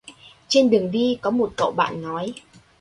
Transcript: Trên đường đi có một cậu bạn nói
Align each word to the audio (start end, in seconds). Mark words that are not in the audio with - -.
Trên 0.47 0.69
đường 0.69 0.91
đi 0.91 1.17
có 1.21 1.29
một 1.31 1.53
cậu 1.57 1.71
bạn 1.71 2.01
nói 2.01 2.33